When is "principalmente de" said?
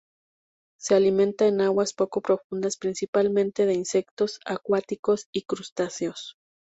2.75-3.75